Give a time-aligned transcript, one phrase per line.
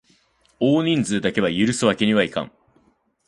[0.59, 2.51] 多人数だけは許すわけにはいかん！